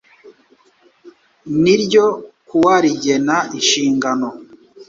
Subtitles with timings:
[1.61, 2.05] niryo
[2.47, 4.27] ku wa rigena inshingano